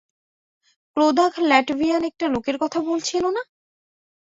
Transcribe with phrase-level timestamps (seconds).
[0.97, 3.41] Clodagh Latvian একটা লোকের কথা বলেছিল না?